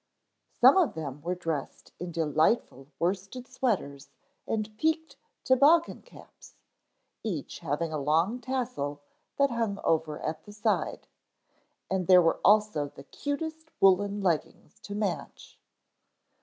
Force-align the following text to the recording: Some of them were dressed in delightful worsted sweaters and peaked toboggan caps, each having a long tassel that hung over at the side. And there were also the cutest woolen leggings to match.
Some 0.59 0.77
of 0.77 0.95
them 0.95 1.21
were 1.21 1.35
dressed 1.35 1.91
in 1.99 2.11
delightful 2.11 2.87
worsted 2.97 3.47
sweaters 3.47 4.09
and 4.47 4.75
peaked 4.75 5.15
toboggan 5.43 6.01
caps, 6.01 6.55
each 7.21 7.59
having 7.59 7.93
a 7.93 7.99
long 7.99 8.39
tassel 8.41 9.03
that 9.37 9.51
hung 9.51 9.77
over 9.83 10.19
at 10.25 10.41
the 10.43 10.53
side. 10.53 11.07
And 11.91 12.07
there 12.07 12.19
were 12.19 12.39
also 12.43 12.87
the 12.87 13.03
cutest 13.03 13.69
woolen 13.79 14.21
leggings 14.21 14.79
to 14.79 14.95
match. 14.95 15.59